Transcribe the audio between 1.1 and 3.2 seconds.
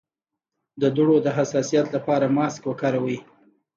د حساسیت لپاره ماسک وکاروئ